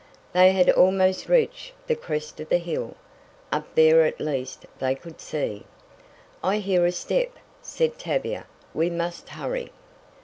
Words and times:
They 0.33 0.53
had 0.53 0.71
almost 0.71 1.29
reached 1.29 1.73
the 1.85 1.95
crest 1.95 2.39
of 2.39 2.49
the 2.49 2.57
hill. 2.57 2.95
Up 3.51 3.67
there 3.75 4.01
at 4.03 4.19
least 4.19 4.65
they 4.79 4.95
could 4.95 5.21
see. 5.21 5.63
"I 6.43 6.57
hear 6.57 6.87
a 6.87 6.91
step," 6.91 7.33
said 7.61 7.99
Tavia. 7.99 8.47
"We 8.73 8.89
must 8.89 9.29
hurry." 9.29 9.71